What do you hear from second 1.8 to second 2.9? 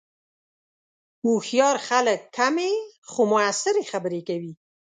خلک کمې،